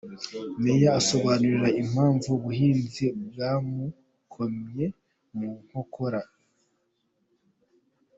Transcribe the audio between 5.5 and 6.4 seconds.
nkokora.